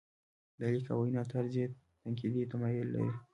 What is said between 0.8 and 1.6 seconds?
او وینا طرز